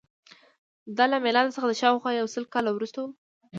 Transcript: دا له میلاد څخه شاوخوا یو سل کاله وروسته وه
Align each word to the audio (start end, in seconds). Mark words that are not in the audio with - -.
دا 0.97 1.05
له 1.11 1.17
میلاد 1.25 1.47
څخه 1.55 1.79
شاوخوا 1.81 2.11
یو 2.19 2.27
سل 2.35 2.43
کاله 2.53 2.69
وروسته 2.73 2.97
وه 3.01 3.09